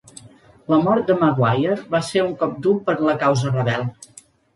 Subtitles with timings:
[0.73, 3.85] La mort de Maguire va ser un cop dur per a la causa rebel.